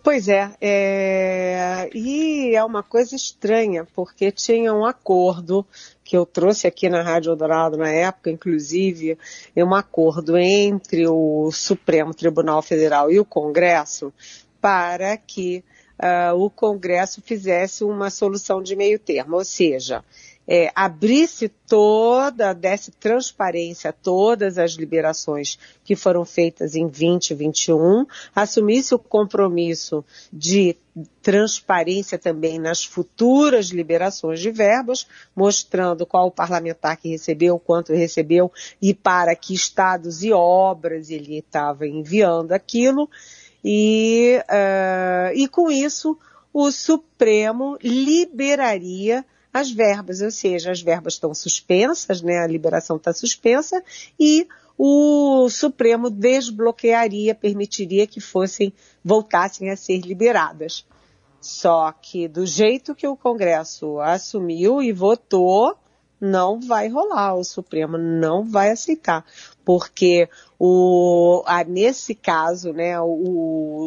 Pois 0.00 0.28
é, 0.28 0.52
é, 0.60 1.90
e 1.92 2.54
é 2.54 2.62
uma 2.62 2.84
coisa 2.84 3.16
estranha, 3.16 3.84
porque 3.96 4.30
tinha 4.30 4.72
um 4.72 4.84
acordo 4.84 5.66
que 6.04 6.16
eu 6.16 6.26
trouxe 6.26 6.66
aqui 6.66 6.88
na 6.88 7.02
Rádio 7.02 7.30
Eldorado 7.30 7.76
na 7.76 7.90
época, 7.90 8.30
inclusive, 8.30 9.18
é 9.54 9.64
um 9.64 9.74
acordo 9.74 10.36
entre 10.36 11.06
o 11.06 11.50
Supremo 11.52 12.12
Tribunal 12.12 12.60
Federal 12.62 13.10
e 13.10 13.20
o 13.20 13.24
Congresso 13.24 14.12
para 14.60 15.16
que 15.16 15.64
uh, 15.98 16.36
o 16.36 16.50
Congresso 16.50 17.20
fizesse 17.22 17.84
uma 17.84 18.10
solução 18.10 18.62
de 18.62 18.76
meio 18.76 18.98
termo, 18.98 19.36
ou 19.36 19.44
seja, 19.44 20.04
é, 20.46 20.70
abrisse 20.74 21.48
toda, 21.48 22.52
desse 22.52 22.90
transparência 22.90 23.90
a 23.90 23.92
todas 23.92 24.58
as 24.58 24.72
liberações 24.72 25.58
que 25.84 25.94
foram 25.94 26.24
feitas 26.24 26.74
em 26.74 26.86
2021, 26.86 28.06
assumisse 28.34 28.94
o 28.94 28.98
compromisso 28.98 30.04
de 30.32 30.76
transparência 31.22 32.18
também 32.18 32.58
nas 32.58 32.84
futuras 32.84 33.66
liberações 33.68 34.40
de 34.40 34.50
verbas, 34.50 35.06
mostrando 35.34 36.04
qual 36.04 36.26
o 36.26 36.32
parlamentar 36.32 36.96
que 36.96 37.08
recebeu, 37.08 37.58
quanto 37.58 37.94
recebeu 37.94 38.52
e 38.80 38.92
para 38.92 39.34
que 39.34 39.54
estados 39.54 40.22
e 40.22 40.32
obras 40.32 41.08
ele 41.08 41.38
estava 41.38 41.86
enviando 41.86 42.52
aquilo. 42.52 43.08
E, 43.64 44.42
uh, 44.48 45.34
e 45.34 45.46
com 45.48 45.70
isso, 45.70 46.18
o 46.52 46.70
Supremo 46.70 47.78
liberaria 47.82 49.24
as 49.52 49.70
verbas, 49.70 50.22
ou 50.22 50.30
seja, 50.30 50.70
as 50.70 50.80
verbas 50.80 51.14
estão 51.14 51.34
suspensas, 51.34 52.22
né, 52.22 52.38
a 52.38 52.46
liberação 52.46 52.96
está 52.96 53.12
suspensa, 53.12 53.82
e 54.18 54.46
o 54.78 55.48
Supremo 55.50 56.08
desbloquearia, 56.08 57.34
permitiria 57.34 58.06
que 58.06 58.20
fossem, 58.20 58.72
voltassem 59.04 59.70
a 59.70 59.76
ser 59.76 60.00
liberadas. 60.00 60.86
Só 61.40 61.92
que 61.92 62.28
do 62.28 62.46
jeito 62.46 62.94
que 62.94 63.06
o 63.06 63.16
Congresso 63.16 64.00
assumiu 64.00 64.80
e 64.80 64.92
votou, 64.92 65.76
não 66.22 66.60
vai 66.60 66.86
rolar, 66.86 67.34
o 67.34 67.42
Supremo 67.42 67.98
não 67.98 68.44
vai 68.44 68.70
aceitar, 68.70 69.26
porque 69.64 70.28
o, 70.56 71.42
ah, 71.46 71.64
nesse 71.64 72.14
caso, 72.14 72.72
né, 72.72 73.00
o, 73.00 73.06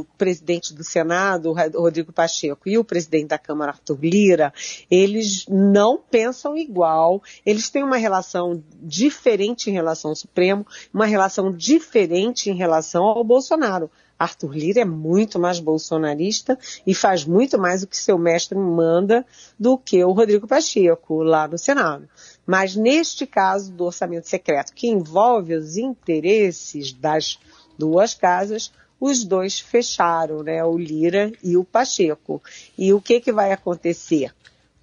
o, 0.01 0.05
presidente 0.17 0.73
do 0.73 0.83
Senado, 0.83 1.53
Rodrigo 1.53 2.11
Pacheco, 2.11 2.67
e 2.67 2.77
o 2.77 2.83
presidente 2.83 3.27
da 3.27 3.37
Câmara, 3.37 3.71
Arthur 3.71 3.99
Lira, 4.01 4.53
eles 4.91 5.45
não 5.47 5.97
pensam 5.97 6.57
igual, 6.57 7.23
eles 7.45 7.69
têm 7.69 7.83
uma 7.83 7.95
relação 7.95 8.61
diferente 8.81 9.69
em 9.69 9.73
relação 9.73 10.11
ao 10.11 10.15
Supremo, 10.15 10.67
uma 10.93 11.05
relação 11.05 11.53
diferente 11.53 12.49
em 12.49 12.55
relação 12.55 13.05
ao 13.05 13.23
Bolsonaro. 13.23 13.89
Arthur 14.17 14.55
Lira 14.55 14.81
é 14.81 14.85
muito 14.85 15.37
mais 15.37 15.59
bolsonarista 15.59 16.57
e 16.87 16.95
faz 16.95 17.25
muito 17.25 17.57
mais 17.59 17.83
o 17.83 17.87
que 17.87 17.97
seu 17.97 18.17
mestre 18.17 18.57
manda 18.57 19.25
do 19.59 19.77
que 19.77 20.03
o 20.03 20.11
Rodrigo 20.11 20.47
Pacheco 20.47 21.21
lá 21.21 21.47
no 21.47 21.57
Senado. 21.57 22.07
Mas 22.45 22.75
neste 22.75 23.25
caso 23.25 23.71
do 23.71 23.85
orçamento 23.85 24.27
secreto, 24.27 24.73
que 24.73 24.87
envolve 24.87 25.53
os 25.53 25.77
interesses 25.77 26.93
das 26.93 27.39
duas 27.77 28.13
casas, 28.13 28.71
os 28.99 29.23
dois 29.23 29.59
fecharam, 29.59 30.41
né, 30.41 30.63
o 30.63 30.77
Lira 30.77 31.31
e 31.43 31.57
o 31.57 31.63
Pacheco. 31.63 32.41
E 32.77 32.93
o 32.93 33.01
que, 33.01 33.19
que 33.19 33.31
vai 33.31 33.51
acontecer? 33.51 34.33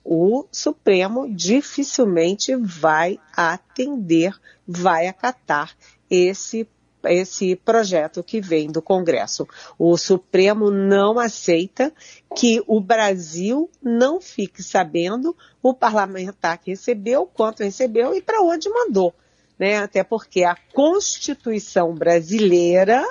O 0.04 0.44
Supremo 0.50 1.32
dificilmente 1.32 2.54
vai 2.56 3.18
atender, 3.36 4.34
vai 4.66 5.06
acatar 5.06 5.74
esse 6.10 6.68
esse 7.04 7.56
projeto 7.56 8.22
que 8.22 8.40
vem 8.40 8.70
do 8.70 8.82
Congresso. 8.82 9.46
O 9.78 9.96
Supremo 9.96 10.70
não 10.70 11.18
aceita 11.18 11.92
que 12.36 12.62
o 12.66 12.80
Brasil 12.80 13.70
não 13.82 14.20
fique 14.20 14.62
sabendo 14.62 15.36
o 15.62 15.74
parlamentar 15.74 16.58
que 16.58 16.70
recebeu, 16.70 17.26
quanto 17.26 17.62
recebeu 17.62 18.14
e 18.14 18.22
para 18.22 18.42
onde 18.42 18.68
mandou. 18.68 19.14
Né? 19.58 19.78
Até 19.78 20.02
porque 20.02 20.44
a 20.44 20.56
Constituição 20.72 21.94
brasileira 21.94 23.06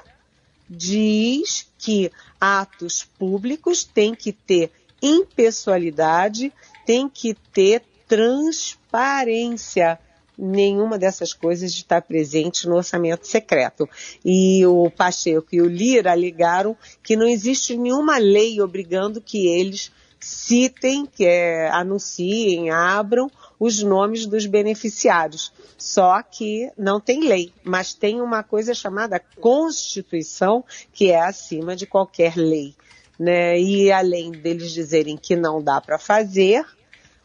diz 0.70 1.68
que 1.78 2.12
atos 2.40 3.04
públicos 3.04 3.84
têm 3.84 4.16
que 4.16 4.32
ter 4.32 4.72
impessoalidade, 5.02 6.54
tem 6.86 7.10
que 7.10 7.34
ter 7.54 7.84
transparência 8.08 10.00
nenhuma 10.42 10.98
dessas 10.98 11.34
coisas 11.34 11.72
está 11.72 12.02
presente 12.02 12.68
no 12.68 12.76
orçamento 12.76 13.28
secreto. 13.28 13.88
E 14.26 14.66
o 14.66 14.90
Pacheco 14.90 15.48
e 15.54 15.62
o 15.62 15.68
Lira 15.68 16.12
alegaram 16.12 16.76
que 17.04 17.16
não 17.16 17.28
existe 17.28 17.78
nenhuma 17.78 18.18
lei 18.18 18.60
obrigando 18.60 19.22
que 19.22 19.48
eles 19.48 19.92
citem, 20.20 21.06
que 21.06 21.26
é, 21.26 21.70
anunciem, 21.70 22.70
abram 22.70 23.30
os 23.60 23.82
nomes 23.84 24.26
dos 24.26 24.46
beneficiários. 24.46 25.52
Só 25.78 26.22
que 26.24 26.72
não 26.78 27.00
tem 27.00 27.28
lei, 27.28 27.52
mas 27.64 27.94
tem 27.94 28.22
uma 28.22 28.44
coisa 28.44 28.74
chamada 28.74 29.22
Constituição, 29.40 30.64
que 30.92 31.12
é 31.12 31.22
acima 31.22 31.76
de 31.76 31.86
qualquer 31.86 32.36
lei. 32.36 32.74
Né? 33.20 33.60
E 33.60 33.92
além 33.92 34.32
deles 34.32 34.72
dizerem 34.72 35.18
que 35.18 35.36
não 35.36 35.62
dá 35.62 35.80
para 35.80 36.00
fazer, 36.00 36.66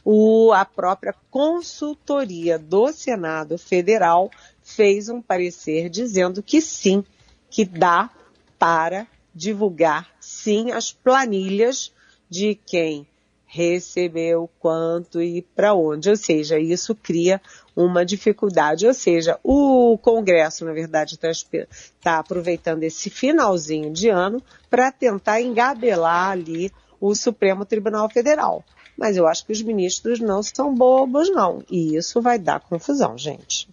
o, 0.08 0.52
a 0.52 0.64
própria 0.64 1.12
consultoria 1.32 2.60
do 2.60 2.92
Senado 2.92 3.58
Federal 3.58 4.30
fez 4.62 5.08
um 5.08 5.20
parecer 5.20 5.90
dizendo 5.90 6.44
que 6.44 6.60
sim, 6.60 7.04
que 7.50 7.64
dá 7.64 8.08
para 8.56 9.08
divulgar 9.34 10.08
sim 10.20 10.70
as 10.70 10.92
planilhas 10.92 11.92
de 12.30 12.54
quem 12.54 13.04
recebeu 13.46 14.48
quanto 14.60 15.20
e 15.20 15.42
para 15.42 15.74
onde. 15.74 16.08
Ou 16.08 16.16
seja, 16.16 16.56
isso 16.56 16.94
cria 16.94 17.40
uma 17.74 18.06
dificuldade. 18.06 18.86
Ou 18.86 18.94
seja, 18.94 19.40
o 19.42 19.98
Congresso, 19.98 20.64
na 20.64 20.72
verdade, 20.72 21.14
está 21.14 21.66
tá 22.00 22.18
aproveitando 22.20 22.84
esse 22.84 23.10
finalzinho 23.10 23.92
de 23.92 24.08
ano 24.08 24.40
para 24.70 24.92
tentar 24.92 25.40
engabelar 25.40 26.30
ali 26.30 26.70
o 27.00 27.12
Supremo 27.12 27.64
Tribunal 27.64 28.08
Federal. 28.08 28.64
Mas 28.96 29.16
eu 29.16 29.26
acho 29.26 29.44
que 29.44 29.52
os 29.52 29.62
ministros 29.62 30.20
não 30.20 30.42
são 30.42 30.74
bobos, 30.74 31.30
não. 31.30 31.62
E 31.70 31.96
isso 31.96 32.20
vai 32.20 32.38
dar 32.38 32.60
confusão, 32.60 33.16
gente. 33.16 33.68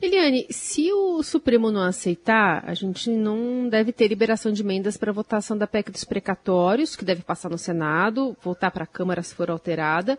Eliane, 0.00 0.46
se 0.50 0.92
o 0.92 1.22
Supremo 1.22 1.70
não 1.70 1.82
aceitar, 1.82 2.62
a 2.66 2.74
gente 2.74 3.10
não 3.10 3.68
deve 3.68 3.92
ter 3.92 4.08
liberação 4.08 4.52
de 4.52 4.62
emendas 4.62 4.96
para 4.96 5.10
votação 5.10 5.56
da 5.56 5.66
PEC 5.66 5.90
dos 5.90 6.04
precatórios, 6.04 6.94
que 6.94 7.04
deve 7.04 7.22
passar 7.22 7.48
no 7.48 7.56
Senado, 7.56 8.36
voltar 8.42 8.70
para 8.70 8.84
a 8.84 8.86
Câmara 8.86 9.22
se 9.22 9.34
for 9.34 9.50
alterada. 9.50 10.18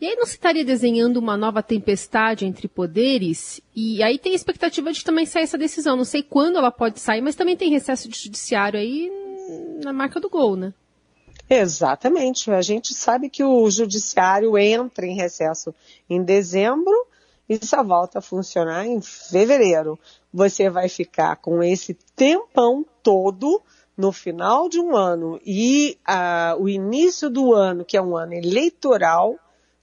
E 0.00 0.06
aí 0.06 0.16
não 0.16 0.26
se 0.26 0.32
estaria 0.32 0.64
desenhando 0.64 1.16
uma 1.16 1.36
nova 1.36 1.62
tempestade 1.62 2.44
entre 2.44 2.68
poderes? 2.68 3.62
E 3.74 4.02
aí 4.02 4.18
tem 4.18 4.34
expectativa 4.34 4.92
de 4.92 5.02
também 5.02 5.24
sair 5.24 5.44
essa 5.44 5.56
decisão. 5.56 5.96
Não 5.96 6.04
sei 6.04 6.22
quando 6.22 6.58
ela 6.58 6.70
pode 6.70 7.00
sair, 7.00 7.22
mas 7.22 7.34
também 7.34 7.56
tem 7.56 7.70
recesso 7.70 8.08
de 8.08 8.18
judiciário 8.18 8.78
aí 8.78 9.10
na 9.82 9.92
marca 9.92 10.20
do 10.20 10.28
gol, 10.28 10.56
né? 10.56 10.74
Exatamente. 11.60 12.50
A 12.50 12.62
gente 12.62 12.94
sabe 12.94 13.30
que 13.30 13.44
o 13.44 13.70
judiciário 13.70 14.56
entra 14.58 15.06
em 15.06 15.14
recesso 15.14 15.74
em 16.08 16.22
dezembro 16.22 17.06
e 17.48 17.64
só 17.64 17.82
volta 17.82 18.18
a 18.18 18.22
funcionar 18.22 18.86
em 18.86 19.00
fevereiro. 19.00 19.98
Você 20.32 20.68
vai 20.68 20.88
ficar 20.88 21.36
com 21.36 21.62
esse 21.62 21.94
tempão 22.16 22.84
todo 23.02 23.62
no 23.96 24.10
final 24.10 24.68
de 24.68 24.80
um 24.80 24.96
ano 24.96 25.40
e 25.44 25.98
uh, 26.08 26.60
o 26.60 26.68
início 26.68 27.30
do 27.30 27.54
ano, 27.54 27.84
que 27.84 27.96
é 27.96 28.02
um 28.02 28.16
ano 28.16 28.34
eleitoral, 28.34 29.38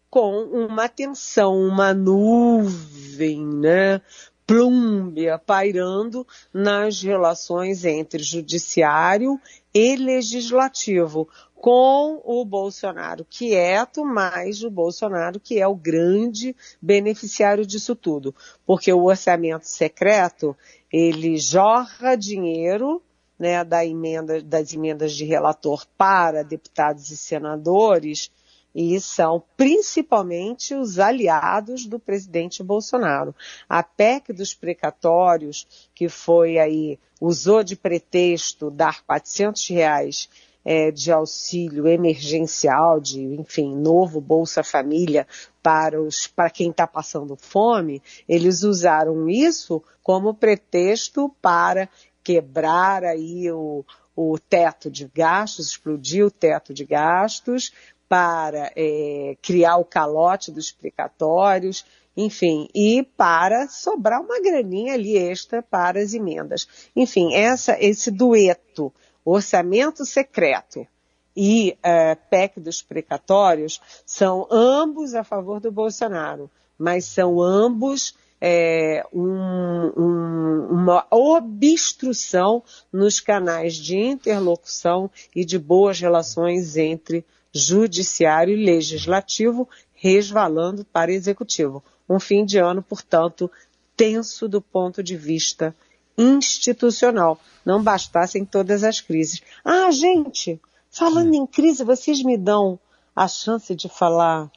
com 0.09 0.43
uma 0.43 0.89
tensão, 0.89 1.55
uma 1.55 1.93
nuvem, 1.93 3.45
né? 3.45 4.01
Plúmbia 4.45 5.39
pairando 5.39 6.27
nas 6.53 7.01
relações 7.01 7.85
entre 7.85 8.21
judiciário 8.21 9.39
e 9.73 9.95
legislativo 9.95 11.29
com 11.61 12.19
o 12.25 12.43
Bolsonaro 12.43 13.23
quieto, 13.23 14.03
mas 14.03 14.63
o 14.63 14.71
Bolsonaro 14.71 15.39
que 15.39 15.59
é 15.59 15.67
o 15.67 15.75
grande 15.75 16.55
beneficiário 16.81 17.67
disso 17.67 17.95
tudo. 17.95 18.33
Porque 18.65 18.91
o 18.91 19.03
orçamento 19.03 19.67
secreto, 19.67 20.57
ele 20.91 21.37
jorra 21.37 22.15
dinheiro 22.15 22.99
né, 23.37 23.63
da 23.63 23.85
emenda, 23.85 24.41
das 24.41 24.73
emendas 24.73 25.13
de 25.13 25.23
relator 25.23 25.85
para 25.95 26.43
deputados 26.43 27.11
e 27.11 27.17
senadores, 27.17 28.31
e 28.73 28.99
são 28.99 29.43
principalmente 29.55 30.73
os 30.73 30.97
aliados 30.97 31.85
do 31.85 31.99
presidente 31.99 32.63
Bolsonaro. 32.63 33.35
A 33.69 33.83
PEC 33.83 34.33
dos 34.33 34.55
precatórios, 34.55 35.67
que 35.93 36.09
foi 36.09 36.57
aí, 36.57 36.97
usou 37.19 37.63
de 37.63 37.75
pretexto 37.75 38.71
dar 38.71 39.03
400 39.03 39.67
reais 39.67 40.27
é, 40.63 40.91
de 40.91 41.11
auxílio 41.11 41.87
emergencial, 41.87 42.99
de, 42.99 43.21
enfim, 43.21 43.75
novo 43.75 44.21
Bolsa 44.21 44.63
Família 44.63 45.27
para, 45.61 46.01
os, 46.01 46.27
para 46.27 46.49
quem 46.49 46.69
está 46.69 46.85
passando 46.85 47.35
fome, 47.35 48.01
eles 48.27 48.63
usaram 48.63 49.29
isso 49.29 49.83
como 50.03 50.33
pretexto 50.33 51.33
para 51.41 51.89
quebrar 52.23 53.03
aí 53.03 53.51
o, 53.51 53.83
o 54.15 54.37
teto 54.37 54.89
de 54.89 55.07
gastos, 55.13 55.67
explodir 55.67 56.25
o 56.25 56.31
teto 56.31 56.73
de 56.73 56.85
gastos, 56.85 57.71
para 58.07 58.73
é, 58.75 59.37
criar 59.41 59.77
o 59.77 59.85
calote 59.85 60.51
dos 60.51 60.69
precatórios, 60.69 61.85
enfim, 62.15 62.67
e 62.75 63.03
para 63.15 63.69
sobrar 63.69 64.19
uma 64.19 64.41
graninha 64.41 64.95
ali 64.95 65.17
extra 65.17 65.63
para 65.63 66.01
as 66.01 66.13
emendas. 66.13 66.67
Enfim, 66.93 67.33
essa, 67.33 67.77
esse 67.79 68.11
dueto 68.11 68.93
orçamento 69.25 70.05
secreto 70.05 70.87
e 71.35 71.77
uh, 71.79 72.17
PEC 72.29 72.59
dos 72.59 72.81
precatórios 72.81 73.79
são 74.05 74.47
ambos 74.51 75.13
a 75.13 75.23
favor 75.23 75.59
do 75.59 75.71
Bolsonaro, 75.71 76.49
mas 76.77 77.05
são 77.05 77.41
ambos 77.41 78.15
é, 78.41 79.05
um, 79.13 79.91
um, 79.95 80.67
uma 80.71 81.05
obstrução 81.11 82.63
nos 82.91 83.19
canais 83.19 83.75
de 83.75 83.95
interlocução 83.95 85.11
e 85.35 85.45
de 85.45 85.59
boas 85.59 85.99
relações 85.99 86.75
entre 86.75 87.23
judiciário 87.53 88.57
e 88.57 88.65
legislativo, 88.65 89.69
resvalando 89.93 90.83
para 90.83 91.11
executivo. 91.11 91.83
Um 92.09 92.19
fim 92.19 92.43
de 92.43 92.57
ano, 92.57 92.81
portanto, 92.81 93.49
tenso 93.95 94.47
do 94.49 94.59
ponto 94.61 95.03
de 95.03 95.15
vista 95.15 95.75
institucional. 96.17 97.39
Não 97.65 97.81
bastassem 97.81 98.45
todas 98.45 98.83
as 98.83 98.99
crises. 98.99 99.41
Ah, 99.63 99.91
gente, 99.91 100.59
falando 100.89 101.33
em 101.33 101.45
crise, 101.45 101.83
vocês 101.83 102.23
me 102.23 102.37
dão 102.37 102.79
a 103.15 103.27
chance 103.27 103.75
de 103.75 103.87
falar 103.87 104.49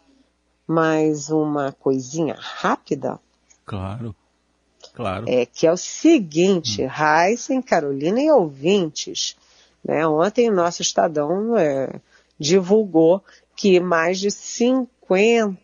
mais 0.66 1.30
uma 1.30 1.72
coisinha 1.72 2.36
rápida? 2.38 3.20
Claro. 3.64 4.14
Claro. 4.94 5.24
É 5.28 5.44
que 5.44 5.66
é 5.66 5.72
o 5.72 5.76
seguinte, 5.76 6.82
hum. 6.82 6.88
Heisen, 6.88 7.60
Carolina 7.60 8.20
e 8.20 8.30
ouvintes. 8.30 9.36
Né? 9.84 10.06
Ontem 10.06 10.48
o 10.48 10.54
nosso 10.54 10.82
Estadão 10.82 11.56
é, 11.56 12.00
divulgou 12.38 13.22
que 13.56 13.80
mais 13.80 14.18
de 14.18 14.30
50 14.30 15.56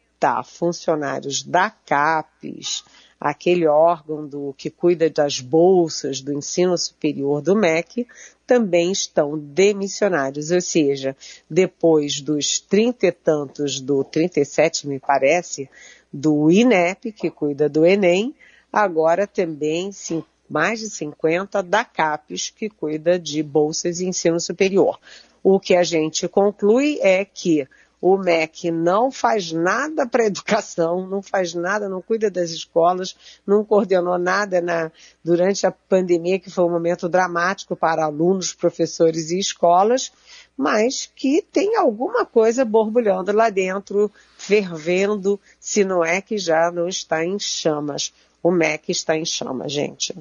funcionários 0.45 1.43
da 1.43 1.71
CAPES, 1.71 2.85
aquele 3.21 3.67
órgão 3.67 4.27
do, 4.27 4.55
que 4.57 4.71
cuida 4.71 5.11
das 5.11 5.41
bolsas 5.41 6.23
do 6.23 6.33
ensino 6.33 6.77
superior 6.79 7.43
do 7.43 7.55
MEC, 7.55 8.07
também 8.47 8.91
estão 8.91 9.39
demissionários, 9.39 10.51
ou 10.51 10.61
seja, 10.61 11.15
depois 11.49 12.21
dos 12.21 12.59
trinta 12.59 13.07
e 13.07 13.13
tantos, 13.13 13.79
do 13.79 14.03
37 14.03 14.89
me 14.89 14.99
parece, 14.99 15.69
do 16.13 16.51
INEP, 16.51 17.13
que 17.13 17.31
cuida 17.31 17.69
do 17.69 17.85
Enem, 17.85 18.35
agora 18.73 19.27
também 19.27 19.93
sim, 19.93 20.25
mais 20.49 20.81
de 20.81 20.91
50 20.91 21.63
da 21.63 21.85
CAPES, 21.85 22.51
que 22.51 22.69
cuida 22.69 23.19
de 23.19 23.43
bolsas 23.43 24.01
e 24.01 24.07
ensino 24.07 24.41
superior. 24.41 24.99
O 25.43 25.61
que 25.61 25.77
a 25.77 25.85
gente 25.85 26.27
conclui 26.27 26.99
é 27.01 27.25
que 27.25 27.69
o 28.01 28.17
MEC 28.17 28.71
não 28.71 29.11
faz 29.11 29.53
nada 29.53 30.07
para 30.07 30.23
a 30.23 30.27
educação, 30.27 31.07
não 31.07 31.21
faz 31.21 31.53
nada, 31.55 31.89
não 31.89 32.01
cuida 32.01 32.31
das 32.31 32.51
escolas, 32.51 33.15
não 33.47 33.63
coordenou 33.63 34.19
nada 34.19 34.61
na, 34.61 34.91
durante 35.23 35.67
a 35.67 35.71
pandemia, 35.71 36.39
que 36.39 36.51
foi 36.51 36.65
um 36.65 36.71
momento 36.71 37.09
dramático 37.09 37.77
para 37.77 38.05
alunos, 38.05 38.55
professores 38.55 39.31
e 39.31 39.39
escolas, 39.39 40.11
mas 40.57 41.11
que 41.15 41.43
tem 41.43 41.77
alguma 41.77 42.25
coisa 42.25 42.65
borbulhando 42.65 43.33
lá 43.33 43.51
dentro, 43.51 44.11
fervendo, 44.39 45.39
se 45.59 45.85
não 45.85 46.03
é 46.03 46.23
que 46.23 46.39
já 46.39 46.71
não 46.71 46.89
está 46.89 47.25
em 47.25 47.39
chamas. 47.39 48.15
O 48.43 48.51
MEC 48.51 48.91
está 48.91 49.15
em 49.15 49.27
chamas, 49.27 49.71
gente. 49.71 50.15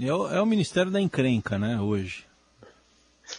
É 0.00 0.12
o, 0.12 0.28
é 0.28 0.42
o 0.42 0.46
Ministério 0.46 0.90
da 0.90 1.00
Encrenca, 1.00 1.58
né, 1.58 1.80
hoje? 1.80 2.24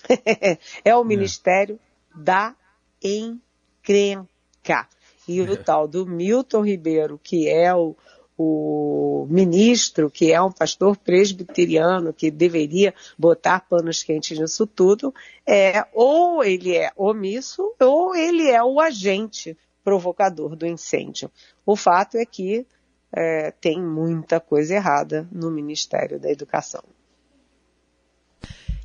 é 0.86 0.96
o 0.96 1.04
Ministério 1.04 1.78
é. 2.16 2.24
da 2.24 2.56
Encrenca 3.04 3.51
encrenca. 3.82 4.88
E 5.28 5.40
é. 5.40 5.44
o 5.44 5.58
tal 5.58 5.88
do 5.88 6.06
Milton 6.06 6.62
Ribeiro, 6.62 7.20
que 7.22 7.48
é 7.48 7.74
o, 7.74 7.96
o 8.38 9.28
ministro, 9.30 10.10
que 10.10 10.32
é 10.32 10.42
um 10.42 10.52
pastor 10.52 10.98
presbiteriano, 10.98 12.14
que 12.14 12.32
deveria 12.32 12.94
botar 13.18 13.62
panos 13.62 14.04
quentes 14.04 14.38
nisso 14.40 14.66
tudo, 14.66 15.14
é 15.46 15.86
ou 15.94 16.44
ele 16.44 16.76
é 16.76 16.92
omisso 16.96 17.74
ou 17.80 18.16
ele 18.16 18.50
é 18.50 18.64
o 18.64 18.80
agente 18.80 19.58
provocador 19.84 20.56
do 20.56 20.66
incêndio. 20.66 21.32
O 21.66 21.76
fato 21.76 22.18
é 22.18 22.26
que 22.26 22.66
é, 23.14 23.52
tem 23.52 23.82
muita 23.82 24.40
coisa 24.40 24.76
errada 24.76 25.28
no 25.32 25.52
Ministério 25.52 26.20
da 26.20 26.32
Educação. 26.32 26.84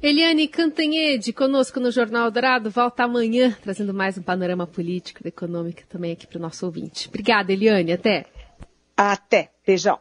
Eliane 0.09 0.47
Cantanhede, 0.47 1.33
conosco 1.33 1.81
no 1.81 1.90
Jornal 1.90 2.31
Dourado, 2.31 2.71
volta 2.71 3.03
amanhã, 3.03 3.57
trazendo 3.61 3.92
mais 3.92 4.16
um 4.16 4.23
panorama 4.23 4.64
político 4.64 5.21
e 5.25 5.29
econômico 5.29 5.83
também 5.88 6.12
aqui 6.12 6.29
para 6.29 6.38
o 6.38 6.40
nosso 6.40 6.64
ouvinte. 6.64 7.09
Obrigada, 7.09 7.53
Eliane, 7.53 7.92
até. 7.92 8.25
Até. 8.97 9.51
Beijão. 9.66 9.99